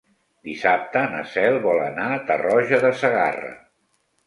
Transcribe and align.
Dissabte 0.47 1.03
na 1.11 1.19
Cel 1.33 1.59
vol 1.67 1.83
anar 1.89 2.09
a 2.15 2.19
Tarroja 2.33 2.83
de 2.87 2.93
Segarra. 3.05 3.55